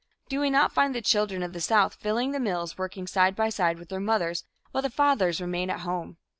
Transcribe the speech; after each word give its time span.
Do 0.29 0.39
we 0.39 0.49
not 0.49 0.73
find 0.73 0.95
the 0.95 1.01
children 1.03 1.43
of 1.43 1.53
the 1.53 1.61
South 1.61 1.93
filling 1.93 2.31
the 2.31 2.39
mills, 2.39 2.75
working 2.75 3.05
side 3.05 3.35
by 3.35 3.49
side 3.49 3.77
with 3.77 3.89
their 3.89 3.99
mothers, 3.99 4.45
while 4.71 4.81
the 4.81 4.89
fathers 4.89 5.39
remain 5.39 5.69
at 5.69 5.81
home? 5.81 6.17